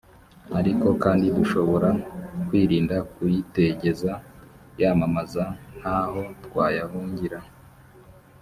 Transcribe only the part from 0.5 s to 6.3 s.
ariko kandi dushobora kwirinda kuyitegeza yamamaza nta ho